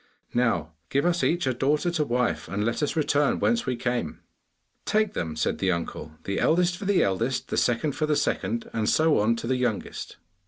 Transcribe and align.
Now 0.33 0.71
give 0.89 1.05
us 1.05 1.23
each 1.23 1.45
a 1.45 1.53
daughter 1.53 1.91
to 1.91 2.03
wife, 2.03 2.47
and 2.47 2.65
let 2.65 2.81
us 2.81 2.95
return 2.95 3.37
whence 3.37 3.67
we 3.67 3.75
came.' 3.75 4.19
'Take 4.85 5.13
them!' 5.13 5.35
said 5.35 5.59
the 5.59 5.71
uncle; 5.71 6.13
'the 6.23 6.39
eldest 6.39 6.75
for 6.77 6.85
the 6.85 7.03
eldest, 7.03 7.49
the 7.49 7.55
second 7.55 7.91
for 7.91 8.07
the 8.07 8.15
second, 8.15 8.67
and 8.73 8.89
so 8.89 9.19
on 9.19 9.35
to 9.35 9.45
the 9.45 9.57
youngest. 9.57 10.15